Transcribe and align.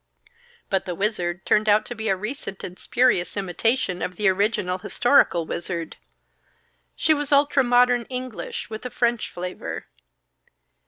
But 0.67 0.85
the 0.85 0.95
Wizard 0.95 1.45
turned 1.45 1.69
out 1.69 1.85
to 1.85 1.93
be 1.93 2.09
a 2.09 2.15
recent 2.15 2.63
and 2.63 2.79
spurious 2.79 3.37
imitation 3.37 4.01
of 4.01 4.15
the 4.15 4.27
original 4.29 4.79
historical 4.79 5.45
wizard. 5.45 5.95
She 6.95 7.13
was 7.13 7.31
ultra 7.31 7.63
modern 7.63 8.05
English, 8.05 8.67
with 8.67 8.83
a 8.83 8.89
French 8.89 9.29
flavor. 9.29 9.85